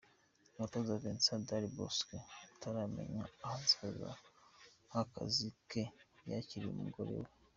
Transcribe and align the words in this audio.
Umutoza 0.55 1.01
Vicente 1.03 1.51
Del 1.53 1.65
Bosque 1.77 2.17
utaramenya 2.55 3.23
ahazaza 3.45 4.11
h’akazi 4.91 5.49
ke 5.69 5.83
yakiriwe 6.29 6.73
n’umugore 6.75 7.13
we. 7.21 7.29